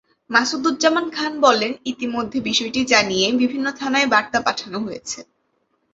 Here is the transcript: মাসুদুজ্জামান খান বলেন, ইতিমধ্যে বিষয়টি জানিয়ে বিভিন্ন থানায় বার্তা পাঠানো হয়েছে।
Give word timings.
মাসুদুজ্জামান 0.31 1.05
খান 1.09 1.33
বলেন, 1.39 1.71
ইতিমধ্যে 1.85 2.37
বিষয়টি 2.41 2.81
জানিয়ে 2.85 3.27
বিভিন্ন 3.41 3.65
থানায় 3.71 4.07
বার্তা 4.07 4.39
পাঠানো 4.41 4.77
হয়েছে। 4.79 5.19